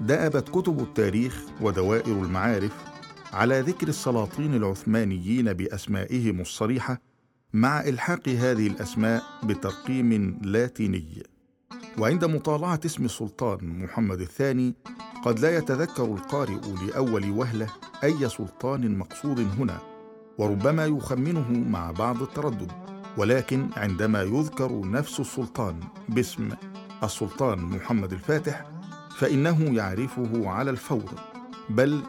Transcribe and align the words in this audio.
دأبت 0.00 0.48
كتب 0.48 0.80
التاريخ 0.80 1.42
ودوائر 1.60 2.22
المعارف 2.22 2.72
على 3.32 3.60
ذكر 3.60 3.88
السلاطين 3.88 4.54
العثمانيين 4.54 5.52
بأسمائهم 5.52 6.40
الصريحة 6.40 7.00
مع 7.52 7.80
إلحاق 7.80 8.28
هذه 8.28 8.66
الأسماء 8.66 9.22
بترقيم 9.44 10.38
لاتيني. 10.42 11.22
وعند 11.98 12.24
مطالعة 12.24 12.80
اسم 12.86 13.04
السلطان 13.04 13.82
محمد 13.82 14.20
الثاني 14.20 14.74
قد 15.24 15.40
لا 15.40 15.56
يتذكر 15.56 16.04
القارئ 16.04 16.60
لأول 16.86 17.30
وهلة 17.30 17.68
أي 18.04 18.28
سلطان 18.28 18.98
مقصود 18.98 19.40
هنا 19.40 19.78
وربما 20.38 20.86
يخمنه 20.86 21.50
مع 21.50 21.90
بعض 21.90 22.22
التردد. 22.22 22.72
ولكن 23.18 23.68
عندما 23.76 24.22
يذكر 24.22 24.90
نفس 24.90 25.20
السلطان 25.20 25.80
باسم 26.08 26.48
السلطان 27.02 27.58
محمد 27.58 28.12
الفاتح 28.12 28.75
فإنه 29.18 29.76
يعرفه 29.76 30.50
على 30.50 30.70
الفور. 30.70 31.10
بل 31.70 32.02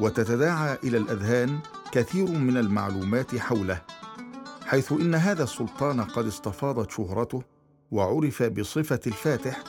وتتداعى 0.00 0.78
إلى 0.84 0.98
الأذهان 0.98 1.58
كثير 1.92 2.26
من 2.30 2.56
المعلومات 2.56 3.36
حوله 3.36 3.82
حيث 4.66 4.92
إن 4.92 5.14
هذا 5.14 5.42
السلطان 5.44 6.00
قد 6.00 6.26
استفاضت 6.26 6.90
شهرته 6.90 7.42
وعرف 7.90 8.42
بصفة 8.42 9.00
الفاتح 9.06 9.60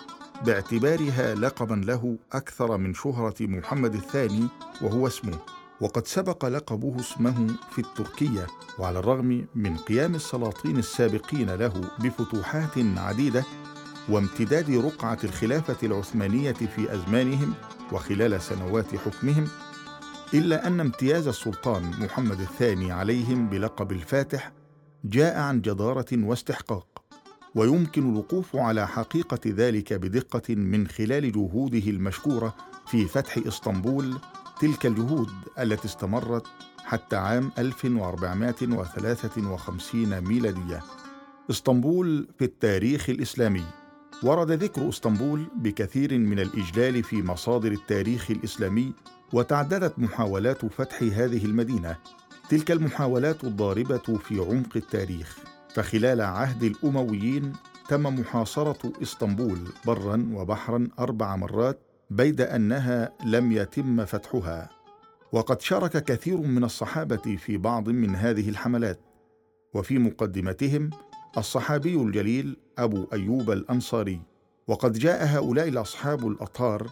باعتبارها 0.46 1.36
لقبا 1.36 1.74
له 1.76 2.18
أكثر 2.34 2.78
من 2.78 2.94
شهرة 2.94 3.36
محمد 3.40 3.94
الثاني 3.96 4.48
وهو 4.82 5.08
اسمه. 5.08 5.38
وقد 5.82 6.08
سبق 6.08 6.46
لقبه 6.46 7.00
اسمه 7.00 7.48
في 7.72 7.80
التركية 7.80 8.48
وعلى 8.80 9.00
الرغم 9.00 9.46
من 9.56 9.78
قيام 9.78 10.16
السلاطين 10.16 10.78
السابقين 10.78 11.50
له 11.50 11.74
بفتوحات 12.00 12.78
عديدة 12.98 13.44
وامتداد 14.10 14.72
رقعة 14.72 15.18
الخلافة 15.24 15.88
العثمانية 15.88 16.54
في 16.54 16.94
أزمانهم 16.94 17.54
وخلال 17.92 18.42
سنوات 18.42 18.96
حكمهم 18.96 19.48
إلا 20.34 20.68
أن 20.68 20.80
امتياز 20.80 21.28
السلطان 21.28 21.92
محمد 22.00 22.40
الثاني 22.40 22.92
عليهم 22.92 23.50
بلقب 23.50 23.92
الفاتح 23.92 24.52
جاء 25.04 25.40
عن 25.40 25.62
جدارة 25.62 26.06
واستحقاق 26.14 26.88
ويمكن 27.56 28.10
الوقوف 28.10 28.56
على 28.56 28.88
حقيقة 28.88 29.40
ذلك 29.48 29.94
بدقة 29.94 30.56
من 30.56 30.88
خلال 30.88 31.32
جهوده 31.32 31.90
المشكورة 31.90 32.56
في 32.88 33.08
فتح 33.08 33.38
إسطنبول 33.48 34.18
تلك 34.62 34.86
الجهود 34.86 35.30
التي 35.60 35.86
استمرت 35.86 36.48
حتى 36.86 37.16
عام 37.16 37.52
1453 37.58 40.22
ميلادية. 40.22 40.84
إسطنبول 41.50 42.28
في 42.38 42.46
التاريخ 42.46 43.10
الإسلامي 43.10 43.64
ورد 44.24 44.52
ذكر 44.52 44.90
اسطنبول 44.90 45.48
بكثير 45.56 46.18
من 46.18 46.40
الإجلال 46.40 47.04
في 47.04 47.24
مصادر 47.24 47.72
التاريخ 47.72 48.32
الإسلامي 48.32 48.94
وتعددت 49.34 50.00
محاولات 50.00 50.66
فتح 50.66 51.04
هذه 51.04 51.46
المدينة 51.46 51.98
تلك 52.50 52.72
المحاولات 52.72 53.44
الضاربة 53.44 53.98
في 53.98 54.40
عمق 54.40 54.70
التاريخ. 54.76 55.38
فخلال 55.74 56.22
عهد 56.22 56.64
الأمويين 56.64 57.54
تم 57.90 58.04
محاصرة 58.04 58.94
اسطنبول 59.02 59.60
برا 59.86 60.30
وبحرا 60.34 60.88
أربع 61.00 61.36
مرات 61.36 61.80
بيد 62.10 62.42
أنها 62.42 63.14
لم 63.26 63.52
يتم 63.52 64.06
فتحها. 64.06 64.70
وقد 65.32 65.62
شارك 65.62 66.04
كثير 66.04 66.38
من 66.38 66.64
الصحابة 66.64 67.38
في 67.38 67.58
بعض 67.58 67.90
من 67.90 68.16
هذه 68.16 68.50
الحملات. 68.50 69.00
وفي 69.74 70.00
مقدمتهم 70.00 70.90
الصحابي 71.38 71.96
الجليل 71.96 72.58
أبو 72.78 73.08
أيوب 73.14 73.52
الأنصاري. 73.52 74.22
وقد 74.68 74.94
جاء 74.94 75.26
هؤلاء 75.26 75.68
الأصحاب 75.68 76.28
الأطهار 76.28 76.90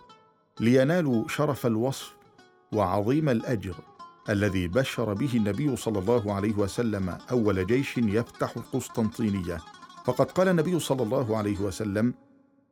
لينالوا 0.60 1.28
شرف 1.28 1.66
الوصف 1.66 2.14
وعظيم 2.72 3.30
الأجر 3.30 3.76
الذي 4.30 4.68
بشر 4.68 5.14
به 5.14 5.30
النبي 5.36 5.76
صلى 5.76 6.00
الله 6.00 6.34
عليه 6.34 6.54
وسلم 6.54 7.18
أول 7.32 7.68
جيش 7.68 7.98
يفتح 7.98 8.58
القسطنطينية. 8.58 9.58
فقد 10.06 10.32
قال 10.32 10.48
النبي 10.48 10.80
صلى 10.80 11.04
الله 11.04 11.38
عليه 11.38 11.60
وسلم 11.60 12.14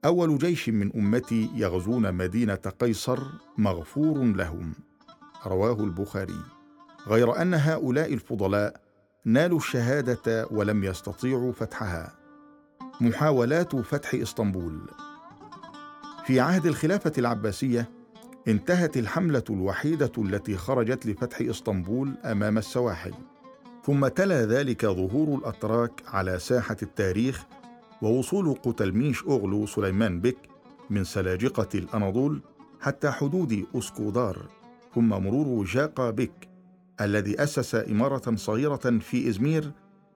أول 0.06 0.38
جيش 0.38 0.69
من 0.69 0.91
أمتي 0.95 1.50
يغزون 1.56 2.13
مدينة 2.13 2.72
قيصر 2.79 3.19
مغفور 3.57 4.23
لهم. 4.23 4.73
رواه 5.45 5.83
البخاري. 5.83 6.41
غير 7.07 7.41
أن 7.41 7.53
هؤلاء 7.53 8.13
الفضلاء 8.13 8.87
نالوا 9.27 9.57
الشهادة 9.57 10.47
ولم 10.51 10.83
يستطيعوا 10.83 11.51
فتحها. 11.51 12.13
محاولات 13.01 13.75
فتح 13.75 14.13
إسطنبول. 14.13 14.79
في 16.25 16.39
عهد 16.39 16.65
الخلافة 16.65 17.11
العباسية 17.17 17.89
انتهت 18.47 18.97
الحملة 18.97 19.43
الوحيدة 19.49 20.11
التي 20.17 20.57
خرجت 20.57 21.05
لفتح 21.05 21.41
إسطنبول 21.41 22.13
أمام 22.25 22.57
السواحل. 22.57 23.13
ثم 23.85 24.07
تلا 24.07 24.45
ذلك 24.45 24.85
ظهور 24.85 25.38
الأتراك 25.38 26.03
على 26.07 26.39
ساحة 26.39 26.77
التاريخ 26.81 27.45
ووصول 28.01 28.53
قتلميش 28.53 29.23
اغلو 29.23 29.65
سليمان 29.65 30.21
بك 30.21 30.38
من 30.89 31.03
سلاجقة 31.03 31.69
الأناضول 31.75 32.41
حتى 32.81 33.11
حدود 33.11 33.65
أسكودار. 33.75 34.38
ثم 34.95 35.09
مرور 35.09 35.65
جاقا 35.65 36.09
بيك 36.09 36.49
الذي 37.02 37.44
أسس 37.44 37.75
إمارة 37.75 38.35
صغيرة 38.35 39.00
في 39.00 39.30
إزمير 39.30 39.72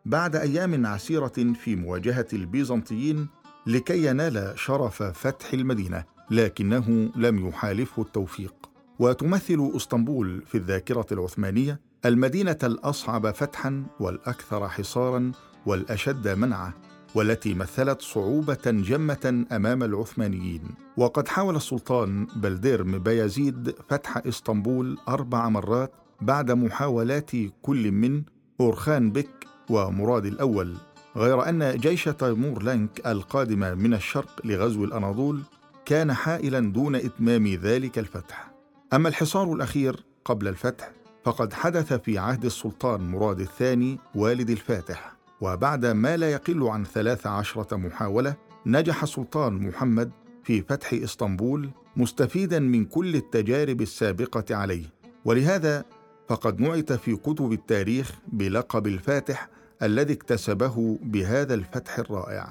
بعد 0.05 0.35
أيام 0.35 0.85
عسيرة 0.85 1.53
في 1.63 1.75
مواجهة 1.75 2.27
البيزنطيين 2.33 3.27
لكي 3.67 4.05
ينال 4.05 4.53
شرف 4.55 5.03
فتح 5.03 5.53
المدينة 5.53 6.03
لكنه 6.31 7.09
لم 7.15 7.47
يحالفه 7.47 8.01
التوفيق. 8.01 8.53
وتمثل 8.99 9.71
إسطنبول 9.75 10.43
في 10.45 10.55
الذاكرة 10.55 11.05
العثمانية 11.11 11.79
المدينة 12.05 12.57
الأصعب 12.63 13.31
فتحا 13.31 13.83
والأكثر 13.99 14.69
حصارا 14.69 15.31
والأشد 15.65 16.27
منعه 16.27 16.73
والتي 17.15 17.53
مثلت 17.53 18.01
صعوبة 18.01 18.61
جمة 18.65 19.45
أمام 19.51 19.83
العثمانيين. 19.83 20.63
وقد 20.97 21.27
حاول 21.27 21.55
السلطان 21.55 22.27
بلديرم 22.35 22.99
بايزيد 22.99 23.75
فتح 23.89 24.17
إسطنبول 24.17 24.97
أربع 25.07 25.49
مرات 25.49 25.93
بعد 26.21 26.51
محاولات 26.51 27.31
كل 27.61 27.91
من 27.91 28.23
أورخان 28.59 29.11
بك 29.11 29.47
ومراد 29.69 30.25
الأول 30.25 30.75
غير 31.15 31.49
أن 31.49 31.77
جيش 31.77 32.03
تيمور 32.03 32.63
لانك 32.63 33.07
القادم 33.07 33.77
من 33.77 33.93
الشرق 33.93 34.41
لغزو 34.45 34.83
الأناضول 34.83 35.41
كان 35.85 36.13
حائلا 36.13 36.59
دون 36.59 36.95
إتمام 36.95 37.47
ذلك 37.47 37.99
الفتح. 37.99 38.51
أما 38.93 39.09
الحصار 39.09 39.53
الأخير 39.53 40.03
قبل 40.25 40.47
الفتح 40.47 40.91
فقد 41.23 41.53
حدث 41.53 41.93
في 41.93 42.17
عهد 42.17 42.45
السلطان 42.45 43.01
مراد 43.11 43.39
الثاني 43.39 43.99
والد 44.15 44.49
الفاتح. 44.49 45.13
وبعد 45.41 45.85
ما 45.85 46.17
لا 46.17 46.31
يقل 46.31 46.63
عن 46.63 46.83
ثلاث 46.83 47.27
عشرة 47.27 47.77
محاولة 47.77 48.35
نجح 48.65 49.03
السلطان 49.03 49.53
محمد 49.53 50.11
في 50.43 50.61
فتح 50.61 50.93
إسطنبول 50.93 51.69
مستفيدا 51.97 52.59
من 52.59 52.85
كل 52.85 53.15
التجارب 53.15 53.81
السابقة 53.81 54.55
عليه. 54.55 54.85
ولهذا 55.25 55.85
فقد 56.31 56.61
نعت 56.61 56.93
في 56.93 57.15
كتب 57.15 57.51
التاريخ 57.51 58.11
بلقب 58.27 58.87
الفاتح 58.87 59.49
الذي 59.83 60.13
اكتسبه 60.13 60.99
بهذا 61.03 61.53
الفتح 61.53 61.99
الرائع. 61.99 62.49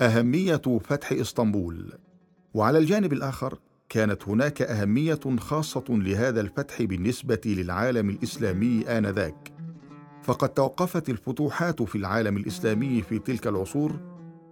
أهمية 0.00 0.62
فتح 0.84 1.12
إسطنبول. 1.12 1.92
وعلى 2.54 2.78
الجانب 2.78 3.12
الآخر 3.12 3.58
كانت 3.88 4.28
هناك 4.28 4.62
أهمية 4.62 5.20
خاصة 5.38 5.84
لهذا 5.88 6.40
الفتح 6.40 6.82
بالنسبة 6.82 7.40
للعالم 7.46 8.10
الإسلامي 8.10 8.84
آنذاك. 8.88 9.52
فقد 10.22 10.48
توقفت 10.48 11.08
الفتوحات 11.08 11.82
في 11.82 11.98
العالم 11.98 12.36
الإسلامي 12.36 13.02
في 13.02 13.18
تلك 13.18 13.46
العصور 13.46 14.00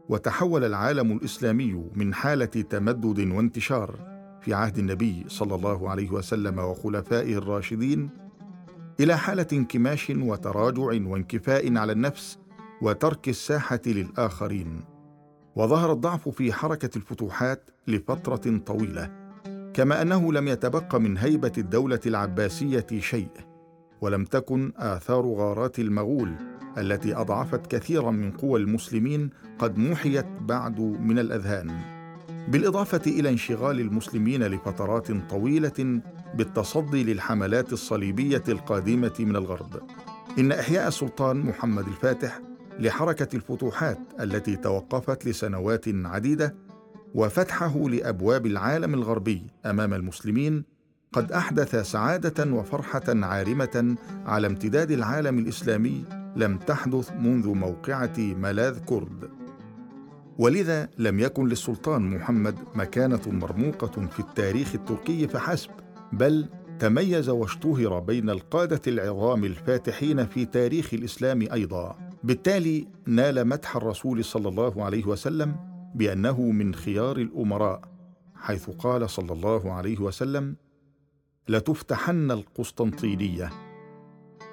وتحول 0.09 0.65
العالم 0.65 1.13
الإسلامي 1.13 1.85
من 1.95 2.15
حالة 2.15 2.47
تمدد 2.47 3.19
وانتشار 3.33 3.99
في 4.41 4.55
عهد 4.55 4.79
النبي 4.79 5.25
صلى 5.29 5.55
الله 5.55 5.91
عليه 5.91 6.11
وسلم 6.11 6.59
وخلفائه 6.59 7.35
الراشدين 7.39 8.26
إلى 9.01 9.19
حالة 9.19 9.47
انكماش 9.53 10.11
وتراجع 10.11 10.83
وانكفاء 10.83 11.77
على 11.77 11.93
النفس 11.93 12.39
وترك 12.83 13.29
الساحة 13.29 13.81
للآخرين. 13.87 14.81
وظهر 15.57 15.93
الضعف 15.93 16.29
في 16.29 16.53
حركة 16.53 16.91
الفتوحات 16.97 17.71
لفترة 17.89 18.59
طويلة 18.67 19.11
كما 19.75 20.03
أنه 20.03 20.33
لم 20.33 20.49
يتبق 20.49 20.95
من 20.95 21.19
هيبة 21.19 21.53
الدولة 21.59 22.01
العباسية 22.07 22.87
شيء 22.99 23.29
ولم 24.01 24.25
تكن 24.25 24.73
آثار 24.77 25.27
غارات 25.27 25.79
المغول 25.79 26.35
التي 26.79 27.15
أضعفت 27.15 27.67
كثيرا 27.67 28.11
من 28.11 28.31
قوى 28.31 28.61
المسلمين 28.61 29.31
قد 29.59 29.79
محيت 29.79 30.27
بعد 30.41 30.81
من 30.81 31.19
الأذهان. 31.19 31.97
بالإضافة 32.49 33.01
إلى 33.07 33.29
انشغال 33.29 33.81
المسلمين 33.81 34.43
لفترات 34.43 35.13
طويلة 35.31 36.01
بالتصدي 36.35 37.05
للحملات 37.05 37.73
الصليبية 37.73 38.43
القادمة 38.49 39.13
من 39.21 39.37
الغرب. 39.37 39.83
إن 40.39 40.53
إحياء 40.53 40.89
السلطان 40.89 41.37
محمد 41.37 41.87
الفاتح 41.87 42.41
لحركة 42.79 43.37
الفتوحات 43.37 43.99
التي 44.21 44.57
توقفت 44.57 45.27
لسنوات 45.27 45.85
عديدة 45.89 46.55
وفتحه 47.15 47.89
لأبواب 47.89 48.47
العالم 48.47 48.95
الغربي 48.95 49.43
أمام 49.67 49.95
المسلمين 49.95 50.65
قد 51.13 51.33
أحدث 51.33 51.77
سعادة 51.77 52.53
وفرحة 52.53 53.03
عارمة 53.09 53.97
على 54.27 54.47
امتداد 54.47 54.91
العالم 54.91 55.39
الإسلامي 55.39 56.05
لم 56.37 56.59
تحدث 56.59 57.13
منذ 57.13 57.49
موقعة 57.49 58.19
ملاذ 58.19 58.79
كرد. 58.85 59.31
ولذا 60.39 60.89
لم 60.99 61.21
يكن 61.21 61.49
للسلطان 61.49 62.11
محمد 62.11 62.59
مكانة 62.75 63.21
مرموقة 63.27 64.07
في 64.07 64.21
التاريخ 64.21 64.75
التركي 64.75 65.29
فحسب 65.29 65.71
بل 66.17 66.47
تميز 66.79 67.29
واشتهر 67.29 67.99
بين 68.01 68.31
القادة 68.31 68.81
العظام 68.87 69.45
الفاتحين 69.45 70.27
في 70.27 70.45
تاريخ 70.45 70.95
الإسلام 70.95 71.49
أيضا. 71.53 71.99
بالتالي 72.25 72.89
نال 73.07 73.49
مدح 73.49 73.77
الرسول 73.77 74.25
صلى 74.25 74.49
الله 74.49 74.85
عليه 74.85 75.07
وسلم 75.07 75.57
بأنه 75.95 76.41
من 76.41 76.75
خيار 76.75 77.17
الأمراء 77.17 77.81
حيث 78.35 78.71
قال 78.71 79.11
صلى 79.11 79.33
الله 79.33 79.73
عليه 79.73 80.01
وسلم 80.01 80.57
لتفتحن 81.49 82.31
القسطنطينية 82.31 83.51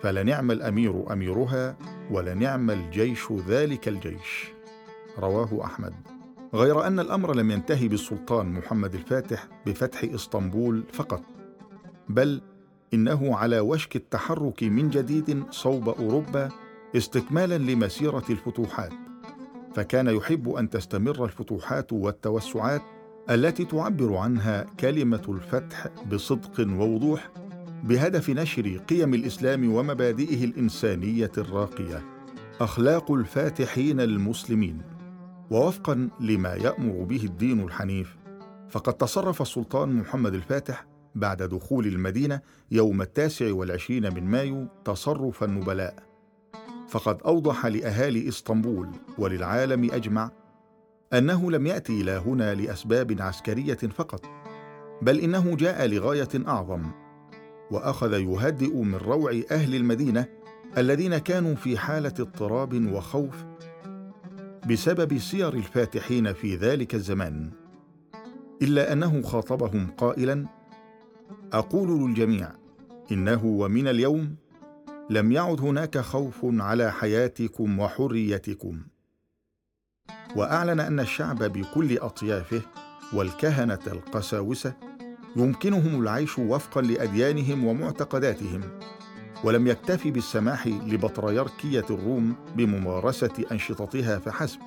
فلنعم 0.01 0.51
الأمير 0.51 1.13
أميرها 1.13 1.77
ولنعم 2.11 2.71
الجيش 2.71 3.31
ذلك 3.31 3.87
الجيش. 3.87 4.51
رواه 5.19 5.65
أحمد. 5.65 5.93
غير 6.53 6.87
أن 6.87 6.99
الأمر 6.99 7.35
لم 7.35 7.51
ينتهي 7.51 7.87
بالسلطان 7.87 8.53
محمد 8.53 8.93
الفاتح 8.95 9.47
بفتح 9.65 10.03
إسطنبول 10.03 10.83
فقط. 10.93 11.21
بل 12.13 12.41
إنه 12.93 13.35
على 13.35 13.59
وشك 13.59 13.95
التحرك 13.95 14.63
من 14.63 14.89
جديد 14.89 15.43
صوب 15.51 15.89
أوروبا 15.89 16.49
استكمالا 16.95 17.57
لمسيرة 17.57 18.23
الفتوحات. 18.29 18.93
فكان 19.75 20.07
يحب 20.07 20.49
أن 20.49 20.69
تستمر 20.69 21.25
الفتوحات 21.25 21.93
والتوسعات 21.93 22.81
التي 23.29 23.65
تعبر 23.65 24.15
عنها 24.15 24.65
كلمة 24.79 25.21
الفتح 25.29 25.87
بصدق 26.11 26.59
ووضوح 26.59 27.31
بهدف 27.83 28.29
نشر 28.29 28.77
قيم 28.77 29.13
الإسلام 29.13 29.73
ومبادئه 29.73 30.45
الإنسانية 30.45 31.31
الراقية 31.37 32.01
أخلاق 32.61 33.11
الفاتحين 33.11 33.99
المسلمين. 34.01 34.81
ووفقا 35.51 36.09
لما 36.19 36.53
يأمر 36.53 37.03
به 37.03 37.23
الدين 37.23 37.63
الحنيف 37.63 38.15
فقد 38.69 38.93
تصرف 38.93 39.41
السلطان 39.41 39.93
محمد 39.93 40.33
الفاتح 40.33 40.92
بعد 41.15 41.43
دخول 41.43 41.87
المدينة 41.87 42.41
يوم 42.71 43.01
التاسع 43.01 43.53
والعشرين 43.53 44.13
من 44.13 44.23
مايو 44.23 44.67
تصرف 44.85 45.43
النبلاء. 45.43 46.13
فقد 46.87 47.21
أوضح 47.21 47.65
لأهالي 47.65 48.27
إسطنبول 48.27 48.89
وللعالم 49.17 49.91
أجمع 49.91 50.31
أنه 51.13 51.51
لم 51.51 51.67
يأتي 51.67 52.01
إلى 52.01 52.11
هنا 52.11 52.53
لأسباب 52.53 53.21
عسكرية 53.21 53.73
فقط 53.73 54.25
بل 55.01 55.19
إنه 55.19 55.55
جاء 55.55 55.87
لغاية 55.87 56.29
أعظم 56.47 56.83
وأخذ 57.71 58.13
يهدئ 58.13 58.75
من 58.75 58.95
روع 58.95 59.41
أهل 59.51 59.75
المدينة 59.75 60.25
الذين 60.77 61.17
كانوا 61.17 61.55
في 61.55 61.77
حالة 61.77 62.13
اضطراب 62.19 62.93
وخوف 62.93 63.45
بسبب 64.69 65.17
سير 65.17 65.53
الفاتحين 65.53 66.33
في 66.33 66.55
ذلك 66.55 66.95
الزمان 66.95 67.51
إلا 68.61 68.93
أنه 68.93 69.21
خاطبهم 69.21 69.87
قائلا 69.97 70.45
أقول 71.53 72.09
للجميع 72.09 72.49
إنه 73.11 73.45
ومن 73.45 73.87
اليوم 73.87 74.35
لم 75.09 75.31
يعد 75.31 75.61
هناك 75.61 75.97
خوف 75.97 76.37
على 76.43 76.91
حياتكم 76.91 77.79
وحريتكم. 77.79 78.81
وأعلن 80.35 80.79
أن 80.79 80.99
الشعب 80.99 81.43
بكل 81.43 81.97
أطيافه 81.97 82.61
والكهنة 83.13 83.79
القساوسة 83.87 84.73
يمكنهم 85.35 86.01
العيش 86.01 86.39
وفقا 86.39 86.81
لأديانهم 86.81 87.65
ومعتقداتهم 87.65 88.61
ولم 89.43 89.67
يكتفي 89.67 90.11
بالسماح 90.11 90.67
لبطريركية 90.67 91.85
الروم 91.89 92.35
بممارسة 92.55 93.45
أنشطتها 93.51 94.19
فحسب 94.19 94.59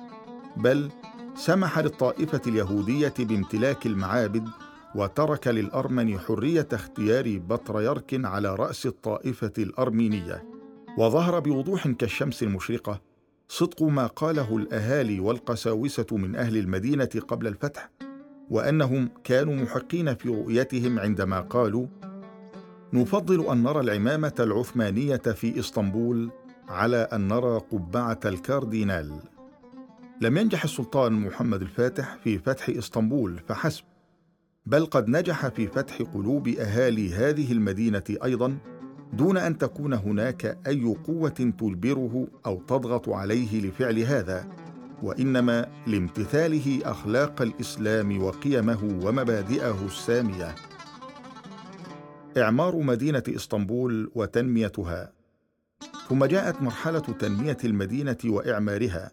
بل 0.57 0.91
سمح 1.35 1.79
للطائفة 1.79 2.41
اليهودية 2.47 3.13
بامتلاك 3.19 3.85
المعابد 3.85 4.49
وترك 4.95 5.47
للارمن 5.47 6.19
حرية 6.19 6.67
اختيار 6.73 7.37
بطريرك 7.37 8.25
على 8.25 8.55
رأس 8.55 8.85
الطائفة 8.85 9.53
الأرمينية 9.57 10.43
وظهر 10.97 11.39
بوضوح 11.39 11.87
كالشمس 11.87 12.43
المشرقة 12.43 13.01
صدق 13.47 13.83
ما 13.83 14.07
قاله 14.07 14.57
الأهالي 14.57 15.19
والقساوسة 15.19 16.05
من 16.11 16.35
أهل 16.35 16.57
المدينة 16.57 17.09
قبل 17.27 17.47
الفتح 17.47 17.89
وأنهم 18.49 19.09
كانوا 19.23 19.55
محقين 19.55 20.15
في 20.15 20.29
رؤيتهم 20.29 20.99
عندما 20.99 21.41
قالوا 21.41 21.87
نفضل 22.93 23.47
أن 23.51 23.63
نرى 23.63 23.79
العمامة 23.79 24.33
العثمانية 24.39 25.17
في 25.17 25.59
إسطنبول 25.59 26.29
على 26.69 26.97
أن 26.97 27.27
نرى 27.27 27.61
قبعة 27.71 28.19
الكاردينال. 28.25 29.19
لم 30.21 30.37
ينجح 30.37 30.63
السلطان 30.63 31.13
محمد 31.13 31.61
الفاتح 31.61 32.17
في 32.23 32.39
فتح 32.39 32.69
إسطنبول 32.69 33.39
فحسب 33.47 33.83
بل 34.67 34.85
قد 34.85 35.09
نجح 35.09 35.47
في 35.47 35.67
فتح 35.67 36.01
قلوب 36.01 36.47
أهالي 36.47 37.13
هذه 37.13 37.51
المدينة 37.51 38.03
أيضا 38.23 38.57
دون 39.13 39.37
أن 39.37 39.57
تكون 39.57 39.93
هناك 39.93 40.57
أي 40.67 40.95
قوة 41.07 41.29
تجبره 41.29 42.27
أو 42.45 42.61
تضغط 42.61 43.09
عليه 43.09 43.61
لفعل 43.61 43.99
هذا 43.99 44.47
وإنما 45.03 45.67
لامتثاله 45.87 46.79
أخلاق 46.83 47.41
الإسلام 47.41 48.23
وقيمه 48.23 48.99
ومبادئه 49.03 49.85
السامية. 49.85 50.55
إعمار 52.37 52.75
مدينة 52.75 53.23
إسطنبول 53.29 54.11
وتنميتها. 54.15 55.11
ثم 56.09 56.25
جاءت 56.25 56.61
مرحلة 56.61 56.99
تنمية 56.99 57.57
المدينة 57.63 58.17
وإعمارها. 58.25 59.11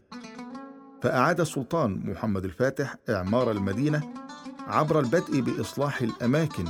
فأعاد 1.02 1.40
السلطان 1.40 2.00
محمد 2.04 2.44
الفاتح 2.44 2.96
إعمار 3.10 3.50
المدينة 3.50 4.23
عبر 4.66 5.00
البدء 5.00 5.40
بإصلاح 5.40 6.02
الأماكن 6.02 6.64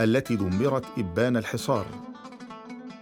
التي 0.00 0.36
دمرت 0.36 0.84
إبان 0.98 1.36
الحصار. 1.36 1.86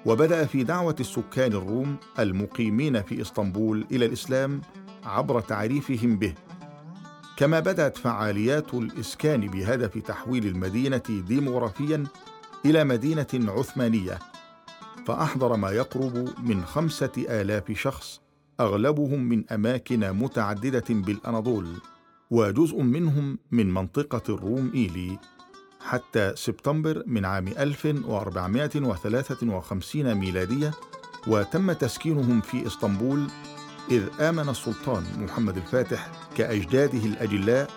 وبدأ 0.06 0.44
في 0.46 0.64
دعوة 0.64 0.96
السكان 1.00 1.52
الروم 1.52 1.96
المقيمين 2.18 3.02
في 3.02 3.22
إسطنبول 3.22 3.86
إلى 3.90 4.06
الإسلام 4.06 4.60
عبر 5.04 5.40
تعريفهم 5.40 6.16
به. 6.18 6.34
كما 7.36 7.60
بدأت 7.60 7.98
فعاليات 7.98 8.74
الإسكان 8.74 9.40
بهدف 9.40 9.98
تحويل 9.98 10.46
المدينة 10.46 11.02
ديموغرافيا 11.28 12.04
إلى 12.64 12.84
مدينة 12.84 13.26
عثمانية 13.34 14.18
فأحضر 15.06 15.56
ما 15.56 15.70
يقرب 15.70 16.28
من 16.42 16.64
خمسة 16.64 17.12
آلاف 17.18 17.72
شخص 17.72 18.20
أغلبهم 18.61 19.20
من 19.20 19.50
أماكن 19.50 20.12
متعددة 20.12 20.84
بالأناضول. 20.90 21.66
وجزء 22.30 22.83
منهم 22.83 23.38
من 23.50 23.75
منطقة 23.75 24.35
الروم 24.35 24.71
إيلي 24.75 25.18
حتى 25.80 26.33
سبتمبر 26.37 27.02
من 27.06 27.25
عام 27.25 27.49
1453 27.49 30.14
ميلادية 30.14 30.71
وتم 31.26 31.73
تسكينهم 31.73 32.40
في 32.40 32.66
إسطنبول 32.66 33.26
إذ 33.90 34.02
آمن 34.21 34.49
السلطان 34.49 35.04
محمد 35.18 35.56
الفاتح 35.56 36.11
كأجداده 36.37 36.99
الأجلاء 36.99 37.71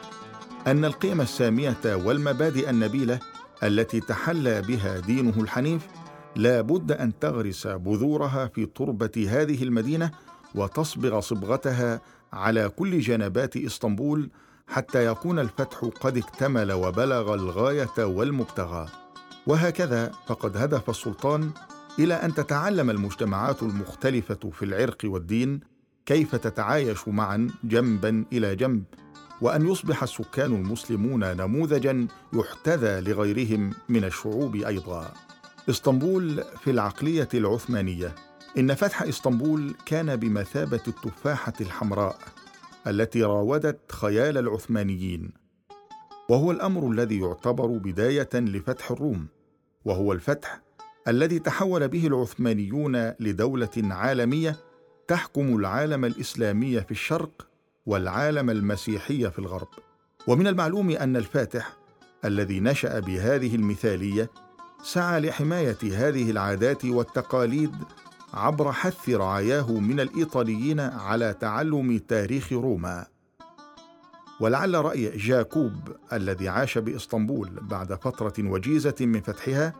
أن 0.68 0.86
القيم 0.86 1.22
السامية 1.22 1.78
والمبادئ 1.86 2.70
النبيلة 2.70 3.20
التي 3.64 4.00
تحلى 4.00 4.62
بها 4.62 5.00
دينه 5.00 5.42
الحنيف 5.42 5.88
لا 6.36 6.62
بد 6.62 6.92
أن 6.92 7.20
تغرس 7.20 7.68
بذورها 7.68 8.48
في 8.48 8.66
تربة 8.66 9.28
هذه 9.30 9.64
المدينة 9.64 10.12
وتصبغ 10.56 11.20
صبغتها 11.20 12.02
على 12.34 12.70
كل 12.70 13.00
جنبات 13.00 13.58
إسطنبول 13.58 14.30
حتى 14.68 15.06
يكون 15.06 15.40
الفتح 15.40 15.78
قد 16.02 16.18
اكتمل 16.18 16.72
وبلغ 16.72 17.34
الغاية 17.34 18.06
والمبتغى. 18.06 18.88
وهكذا 19.48 20.12
فقد 20.28 20.58
هدف 20.58 20.90
السلطان 20.90 21.52
إلى 22.00 22.14
أن 22.14 22.34
تتعلم 22.34 22.90
المجتمعات 22.90 23.64
المختلفة 23.64 24.50
في 24.54 24.66
العرق 24.66 24.98
والدين 25.04 25.60
كيف 26.06 26.36
تتعايش 26.36 27.08
معا 27.08 27.50
جنبا 27.64 28.26
إلى 28.34 28.56
جنب 28.56 28.84
وأن 29.42 29.68
يصبح 29.68 30.04
السكان 30.04 30.56
المسلمون 30.56 31.38
نموذجا 31.38 32.08
يحتذى 32.34 33.02
لغيرهم 33.02 33.74
من 33.90 34.04
الشعوب 34.04 34.56
أيضا. 34.56 35.14
إسطنبول 35.70 36.44
في 36.64 36.72
العقلية 36.72 37.30
العثمانية. 37.34 38.16
إن 38.58 38.76
فتح 38.76 39.02
إسطنبول 39.02 39.76
كان 39.86 40.16
بمثابة 40.16 40.82
التفاحة 40.88 41.54
الحمراء 41.62 42.18
التي 42.88 43.24
راودت 43.24 43.92
خيال 43.92 44.38
العثمانيين 44.38 45.32
وهو 46.30 46.52
الأمر 46.52 46.92
الذي 46.92 47.20
يعتبر 47.20 47.68
بداية 47.68 48.30
لفتح 48.34 48.92
الروم 48.92 49.28
وهو 49.86 50.14
الفتح 50.14 50.62
الذي 51.08 51.40
تحول 51.40 51.88
به 51.88 52.08
العثمانيون 52.08 53.14
لدولة 53.20 53.70
عالمية 53.78 54.56
تحكم 55.08 55.56
العالم 55.56 56.06
الإسلامي 56.06 56.82
في 56.82 56.92
الشرق 56.92 57.48
والعالم 57.86 58.50
المسيحي 58.50 59.32
في 59.32 59.40
الغرب. 59.40 59.68
ومن 60.28 60.48
المعلوم 60.48 60.90
أن 60.90 61.16
الفاتح 61.16 61.78
الذي 62.26 62.60
نشأ 62.60 63.00
بهذه 63.00 63.56
المثالية 63.56 64.30
سعى 64.84 65.20
لحماية 65.20 65.78
هذه 65.84 66.32
العادات 66.32 66.86
والتقاليد 66.86 67.72
عبر 68.34 68.72
حث 68.72 69.10
رعاياه 69.10 69.72
من 69.72 70.00
الإيطاليين 70.00 70.80
على 70.80 71.36
تعلم 71.40 71.98
تاريخ 71.98 72.54
روما. 72.54 73.06
ولعل 74.40 74.86
رأي 74.86 75.18
جاكوب 75.18 75.74
الذي 76.14 76.50
عاش 76.50 76.78
بإسطنبول 76.78 77.50
بعد 77.50 77.94
فترة 77.94 78.34
وجيزة 78.40 78.96
من 79.02 79.22
فتحها 79.22 79.74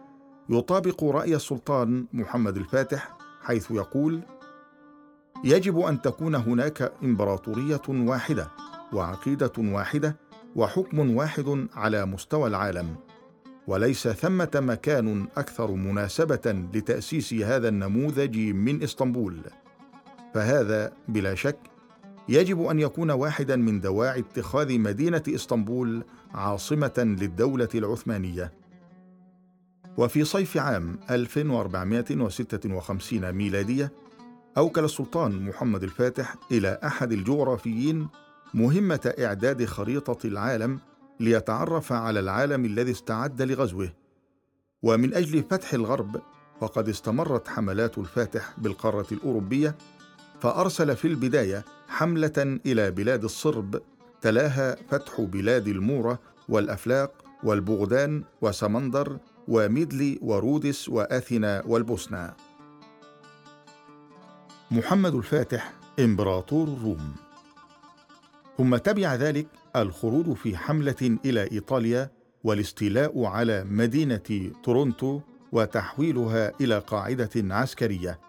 يطابق 0.50 1.04
رأي 1.04 1.36
السلطان 1.36 2.06
محمد 2.14 2.58
الفاتح 2.58 3.18
حيث 3.42 3.72
يقول 3.72 4.22
يجب 5.44 5.80
أن 5.80 6.02
تكون 6.02 6.36
هناك 6.36 6.94
إمبراطورية 7.04 7.82
واحدة 7.90 8.48
وعقيدة 8.94 9.52
واحدة 9.58 10.16
وحكم 10.56 11.16
واحد 11.16 11.68
على 11.76 12.06
مستوى 12.06 12.48
العالم. 12.48 12.96
وليس 13.68 14.08
ثمة 14.08 14.52
مكان 14.56 15.28
أكثر 15.38 15.72
مناسبة 15.72 16.66
لتأسيس 16.74 17.34
هذا 17.34 17.68
النموذج 17.68 18.38
من 18.38 18.84
إسطنبول. 18.84 19.42
فهذا 20.34 20.94
بلا 21.08 21.36
شك 21.36 21.58
يجب 22.30 22.62
أن 22.62 22.80
يكون 22.80 23.12
واحدا 23.12 23.56
من 23.56 23.82
دواعي 23.82 24.20
اتخاذ 24.20 24.80
مدينة 24.80 25.24
إسطنبول 25.28 26.04
عاصمة 26.34 27.16
للدولة 27.20 27.70
العثمانية. 27.76 28.54
وفي 29.98 30.24
صيف 30.24 30.58
عام 30.58 31.00
1456 31.10 33.32
ميلادية 33.32 33.92
أوكل 34.58 34.84
السلطان 34.84 35.46
محمد 35.46 35.84
الفاتح 35.84 36.36
إلى 36.52 36.80
أحد 36.84 37.12
الجغرافيين 37.12 38.08
مهمة 38.54 39.14
إعداد 39.20 39.66
خريطة 39.66 40.28
العالم 40.28 40.80
ليتعرف 41.20 41.94
على 41.94 42.20
العالم 42.20 42.66
الذي 42.66 42.92
استعد 42.92 43.42
لغزوه. 43.42 43.94
ومن 44.84 45.14
أجل 45.14 45.44
فتح 45.44 45.74
الغرب 45.74 46.22
فقد 46.62 46.90
استمرت 46.90 47.48
حملات 47.48 47.98
الفاتح 47.98 48.54
بالقارة 48.58 49.08
الأوروبية 49.12 49.76
فأرسل 50.42 50.96
في 50.96 51.08
البداية 51.08 51.66
حملة 51.88 52.60
إلى 52.66 52.92
بلاد 52.92 53.24
الصرب 53.24 53.82
تلاها 54.22 54.76
فتح 54.90 55.22
بلاد 55.22 55.68
المورة 55.68 56.20
والأفلاق 56.50 57.12
والبغدان 57.44 58.24
وسمندر 58.42 59.18
وميدلي 59.48 60.20
ورودس 60.22 60.90
وآثينا 60.90 61.64
والبوسنة. 61.66 62.34
محمد 64.72 65.16
الفاتح 65.16 65.74
إمبراطور 66.00 66.68
الروم. 66.68 67.16
ثم 68.58 68.78
تبع 68.78 69.16
ذلك 69.16 69.48
الخروج 69.76 70.34
في 70.34 70.58
حملة 70.58 71.18
إلى 71.26 71.52
إيطاليا 71.52 72.12
والاستيلاء 72.44 73.24
على 73.24 73.64
مدينة 73.64 74.52
تورونتو 74.64 75.20
وتحويلها 75.52 76.52
إلى 76.62 76.80
قاعدة 76.80 77.30
عسكرية. 77.36 78.20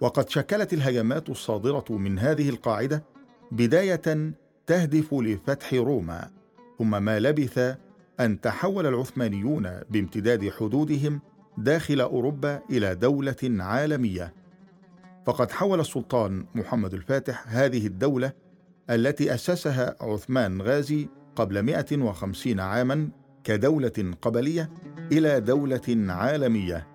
وقد 0.00 0.28
شكلت 0.28 0.72
الهجمات 0.72 1.28
الصادرة 1.28 1.84
من 1.90 2.18
هذه 2.18 2.48
القاعدة 2.48 3.04
بداية 3.52 4.32
تهدف 4.66 5.14
لفتح 5.14 5.74
روما 5.74 6.30
ثم 6.78 7.02
ما 7.02 7.20
لبث 7.20 7.76
أن 8.20 8.40
تحول 8.40 8.86
العثمانيون 8.86 9.80
بامتداد 9.90 10.50
حدودهم 10.50 11.20
داخل 11.58 12.00
أوروبا 12.00 12.60
إلى 12.70 12.94
دولة 12.94 13.36
عالمية. 13.42 14.34
فقد 15.26 15.50
حول 15.50 15.80
السلطان 15.80 16.44
محمد 16.54 16.94
الفاتح 16.94 17.44
هذه 17.48 17.86
الدولة 17.86 18.32
التي 18.90 19.34
أسسها 19.34 19.96
عثمان 20.00 20.62
غازي 20.62 21.08
قبل 21.36 21.62
150 21.62 22.60
عاما 22.60 23.08
كدولة 23.44 24.14
قبلية 24.22 24.70
إلى 25.12 25.40
دولة 25.40 26.12
عالمية. 26.12 26.86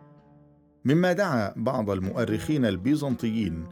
مما 0.86 1.14
دعا 1.14 1.54
بعض 1.56 1.90
المؤرخين 1.90 2.66
البيزنطيين 2.66 3.68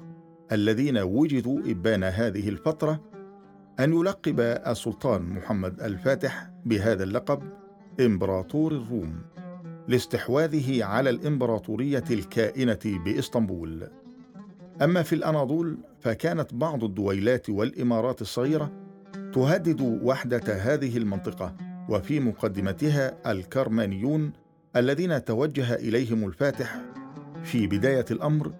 الذين 0.51 0.97
وجدوا 0.97 1.59
إبان 1.65 2.03
هذه 2.03 2.49
الفترة 2.49 3.03
أن 3.79 3.93
يلقب 3.93 4.39
السلطان 4.39 5.21
محمد 5.21 5.81
الفاتح 5.81 6.49
بهذا 6.65 7.03
اللقب 7.03 7.43
إمبراطور 7.99 8.71
الروم 8.71 9.21
لاستحواذه 9.87 10.83
على 10.83 11.09
الإمبراطورية 11.09 12.03
الكائنة 12.11 12.79
بإسطنبول. 13.05 13.87
أما 14.81 15.03
في 15.03 15.15
الأناضول 15.15 15.77
فكانت 15.99 16.53
بعض 16.53 16.83
الدويلات 16.83 17.49
والإمارات 17.49 18.21
الصغيرة 18.21 18.71
تهدد 19.33 19.99
وحدة 20.03 20.73
هذه 20.73 20.97
المنطقة 20.97 21.55
وفي 21.89 22.19
مقدمتها 22.19 23.31
الكرمانيون 23.31 24.33
الذين 24.75 25.25
توجه 25.25 25.75
إليهم 25.75 26.27
الفاتح 26.27 26.75
في 27.43 27.67
بداية 27.67 28.05
الأمر 28.11 28.53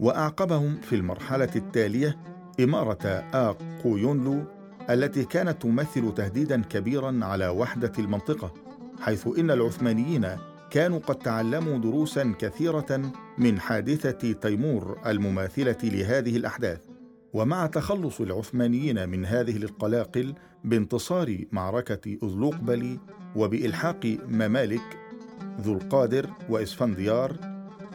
وأعقبهم 0.00 0.80
في 0.80 0.96
المرحلة 0.96 1.50
التالية 1.56 2.18
إمارة 2.60 3.06
آقويونلو 3.34 4.44
التي 4.90 5.24
كانت 5.24 5.62
تمثل 5.62 6.14
تهديدا 6.14 6.62
كبيرا 6.62 7.18
على 7.22 7.48
وحدة 7.48 7.92
المنطقة 7.98 8.54
حيث 9.00 9.28
إن 9.38 9.50
العثمانيين 9.50 10.26
كانوا 10.70 10.98
قد 10.98 11.18
تعلموا 11.18 11.78
دروسا 11.78 12.34
كثيرة 12.38 13.12
من 13.38 13.60
حادثة 13.60 14.32
تيمور 14.32 14.98
المماثلة 15.06 15.78
لهذه 15.82 16.36
الأحداث. 16.36 16.80
ومع 17.32 17.66
تخلص 17.66 18.20
العثمانيين 18.20 19.08
من 19.08 19.26
هذه 19.26 19.56
القلاقل 19.56 20.34
بانتصار 20.64 21.44
معركة 21.52 22.18
اذلوقبلي 22.22 22.98
وبإلحاق 23.36 24.18
ممالك 24.28 24.98
ذو 25.60 25.72
القادر 25.72 26.30
وإسفنديار 26.48 27.36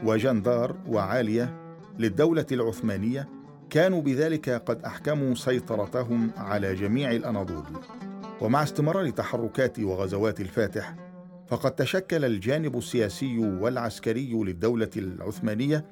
وجندار 0.04 0.76
وعالية 0.88 1.76
للدولة 2.00 2.46
العثمانية 2.52 3.30
كانوا 3.70 4.02
بذلك 4.02 4.50
قد 4.50 4.86
أحكموا 4.86 5.36
سيطرتهم 5.36 6.32
على 6.38 6.76
جميع 6.76 7.12
الأناضول. 7.12 7.64
ومع 8.42 8.64
استمرار 8.64 9.10
تحركات 9.10 9.80
وغزوات 9.80 10.42
الفاتح 10.42 11.05
فقد 11.48 11.76
تشكل 11.76 12.26
الجانب 12.26 12.78
السياسي 12.78 13.38
والعسكري 13.38 14.34
للدولة 14.34 14.90
العثمانية 14.98 15.86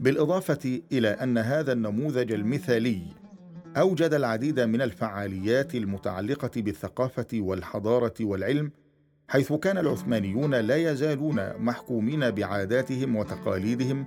بالإضافة 0.00 0.80
إلى 0.92 1.08
أن 1.08 1.38
هذا 1.38 1.72
النموذج 1.72 2.32
المثالي 2.32 3.02
أوجد 3.76 4.14
العديد 4.14 4.60
من 4.60 4.82
الفعاليات 4.82 5.74
المتعلقة 5.74 6.50
بالثقافة 6.56 7.26
والحضارة 7.34 8.14
والعلم 8.20 8.70
حيث 9.28 9.52
كان 9.52 9.78
العثمانيون 9.78 10.54
لا 10.54 10.76
يزالون 10.76 11.56
محكومين 11.58 12.30
بعاداتهم 12.30 13.16
وتقاليدهم 13.16 14.06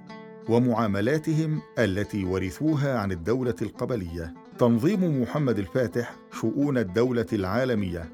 ومعاملاتهم 0.49 1.61
التي 1.79 2.25
ورثوها 2.25 2.97
عن 2.99 3.11
الدولة 3.11 3.55
القبلية. 3.61 4.33
تنظيم 4.59 5.21
محمد 5.21 5.59
الفاتح 5.59 6.15
شؤون 6.31 6.77
الدولة 6.77 7.25
العالمية 7.33 8.09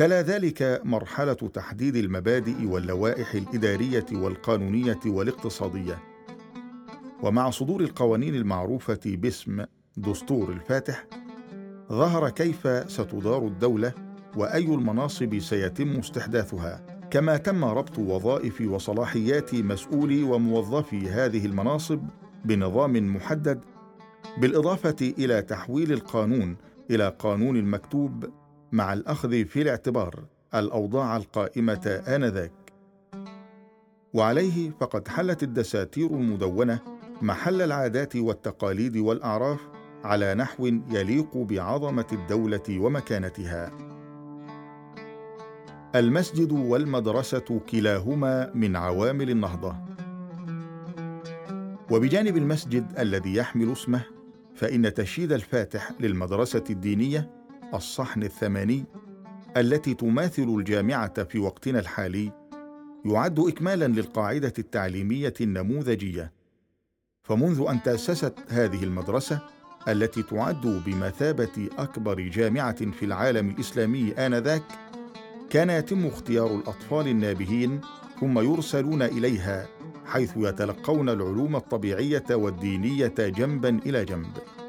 تلا 0.00 0.22
ذلك 0.22 0.80
مرحلة 0.84 1.32
تحديد 1.32 1.96
المبادئ 1.96 2.66
واللوائح 2.66 3.34
الإدارية 3.34 4.06
والقانونية 4.12 4.98
والاقتصادية. 5.06 5.98
ومع 7.22 7.50
صدور 7.50 7.80
القوانين 7.80 8.34
المعروفة 8.34 9.00
باسم 9.06 9.64
دستور 9.96 10.52
الفاتح 10.52 11.06
ظهر 11.92 12.30
كيف 12.30 12.68
ستدار 12.90 13.46
الدولة 13.46 13.92
وأي 14.36 14.64
المناصب 14.64 15.38
سيتم 15.38 15.98
استحداثها. 15.98 17.00
كما 17.10 17.36
تم 17.36 17.64
ربط 17.64 17.98
وظائف 17.98 18.60
وصلاحيات 18.60 19.54
مسؤولي 19.54 20.22
وموظفي 20.22 21.08
هذه 21.08 21.46
المناصب 21.46 22.00
بنظام 22.44 23.16
محدد 23.16 23.60
بالإضافة 24.38 25.14
إلى 25.18 25.42
تحويل 25.42 25.92
القانون 25.92 26.56
إلى 26.90 27.16
قانون 27.18 27.62
مكتوب 27.62 28.39
مع 28.72 28.92
الأخذ 28.92 29.44
في 29.44 29.62
الاعتبار 29.62 30.24
الأوضاع 30.54 31.16
القائمة 31.16 32.02
آنذاك. 32.08 32.52
وعليه 34.14 34.70
فقد 34.80 35.08
حلت 35.08 35.42
الدساتير 35.42 36.06
المدونة 36.10 36.80
محل 37.22 37.62
العادات 37.62 38.16
والتقاليد 38.16 38.96
والأعراف 38.96 39.60
على 40.04 40.34
نحو 40.34 40.66
يليق 40.66 41.36
بعظمة 41.36 42.06
الدولة 42.12 42.62
ومكانتها. 42.70 43.70
المسجد 45.94 46.52
والمدرسة 46.52 47.60
كلاهما 47.70 48.50
من 48.54 48.76
عوامل 48.76 49.30
النهضة. 49.30 49.76
وبجانب 51.90 52.36
المسجد 52.36 52.98
الذي 52.98 53.34
يحمل 53.34 53.72
اسمه 53.72 54.02
فإن 54.54 54.94
تشييد 54.94 55.32
الفاتح 55.32 55.92
للمدرسة 56.00 56.64
الدينية 56.70 57.39
الصحن 57.74 58.22
الثماني 58.22 58.84
التي 59.56 59.94
تماثل 59.94 60.42
الجامعة 60.58 61.24
في 61.24 61.38
وقتنا 61.38 61.78
الحالي 61.78 62.32
يعد 63.04 63.38
اكمالا 63.38 63.84
للقاعدة 63.84 64.52
التعليمية 64.58 65.34
النموذجية. 65.40 66.32
فمنذ 67.22 67.64
أن 67.68 67.82
تأسست 67.82 68.34
هذه 68.48 68.84
المدرسة 68.84 69.40
التي 69.88 70.22
تعد 70.22 70.82
بمثابة 70.86 71.68
أكبر 71.78 72.20
جامعة 72.20 72.90
في 72.90 73.04
العالم 73.04 73.50
الإسلامي 73.50 74.12
آنذاك 74.12 74.62
كان 75.50 75.70
يتم 75.70 76.06
اختيار 76.06 76.54
الأطفال 76.54 77.08
النابهين 77.08 77.80
ثم 78.20 78.38
يرسلون 78.38 79.02
إليها 79.02 79.68
حيث 80.06 80.32
يتلقون 80.36 81.08
العلوم 81.08 81.56
الطبيعية 81.56 82.24
والدينية 82.30 83.14
جنبا 83.18 83.68
إلى 83.86 84.04
جنب. 84.04 84.59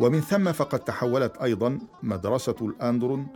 ومن 0.00 0.20
ثم 0.20 0.52
فقد 0.52 0.78
تحولت 0.80 1.36
أيضا 1.36 1.78
مدرسة 2.02 2.56
الأندرون 2.62 3.26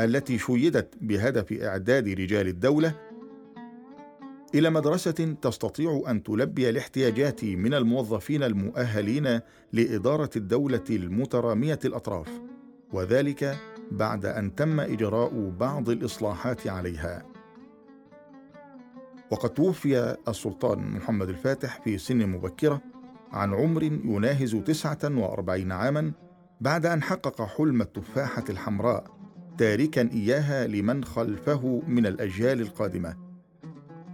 التي 0.00 0.38
شيدت 0.38 0.94
بهدف 1.00 1.52
إعداد 1.52 2.08
رجال 2.08 2.48
الدولة 2.48 2.94
إلى 4.54 4.70
مدرسة 4.70 5.36
تستطيع 5.42 6.02
أن 6.08 6.22
تلبي 6.22 6.70
الاحتياجات 6.70 7.44
من 7.44 7.74
الموظفين 7.74 8.42
المؤهلين 8.42 9.40
لإدارة 9.72 10.30
الدولة 10.36 10.84
المترامية 10.90 11.78
الأطراف 11.84 12.28
وذلك 12.92 13.58
بعد 13.90 14.26
أن 14.26 14.54
تم 14.54 14.80
إجراء 14.80 15.52
بعض 15.60 15.90
الإصلاحات 15.90 16.66
عليها. 16.66 17.26
وقد 19.30 19.50
توفي 19.50 20.16
السلطان 20.28 20.90
محمد 20.90 21.28
الفاتح 21.28 21.80
في 21.84 21.98
سن 21.98 22.26
مبكرة 22.26 22.82
عن 23.32 23.54
عمر 23.54 23.82
يناهز 23.82 24.56
تسعة 24.56 24.98
وأربعين 25.04 25.72
عاما 25.72 26.12
بعد 26.60 26.86
أن 26.86 27.02
حقق 27.02 27.42
حلم 27.42 27.82
التفاحة 27.82 28.44
الحمراء 28.50 29.04
تاركا 29.58 30.10
إياها 30.12 30.66
لمن 30.66 31.04
خلفه 31.04 31.82
من 31.86 32.06
الأجيال 32.06 32.60
القادمة. 32.60 33.16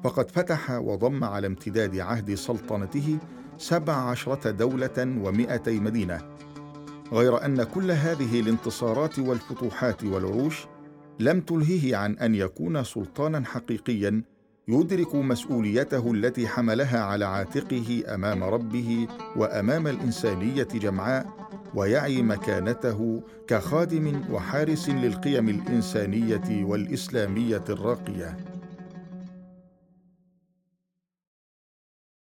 فقد 0.04 0.30
فتح 0.30 0.70
وضم 0.70 1.24
على 1.24 1.46
امتداد 1.46 1.98
عهد 1.98 2.34
سلطنته 2.34 3.18
سبع 3.58 3.92
عشرة 3.92 4.50
دولة 4.50 4.98
ومائتي 4.98 5.80
مدينة. 5.80 6.20
غير 7.12 7.44
أن 7.44 7.62
كل 7.62 7.90
هذه 7.90 8.40
الانتصارات 8.40 9.18
والفتوحات 9.18 10.04
والعروش 10.04 10.66
لم 11.20 11.40
تلهه 11.40 11.96
عن 11.96 12.18
أن 12.18 12.34
يكون 12.34 12.84
سلطانا 12.84 13.44
حقيقيا 13.44 14.22
يدرك 14.68 15.14
مسؤوليته 15.14 16.12
التي 16.12 16.48
حملها 16.48 17.00
على 17.00 17.24
عاتقه 17.24 18.02
أمام 18.14 18.44
ربه 18.44 19.08
وأمام 19.36 19.86
الإنسانية 19.86 20.68
جمعاء 20.74 21.26
ويعي 21.74 22.22
مكانته 22.22 23.22
كخادم 23.46 24.22
وحارس 24.30 24.88
للقيم 24.88 25.48
الإنسانية 25.48 26.64
والإسلامية 26.64 27.64
الراقية. 27.68 28.36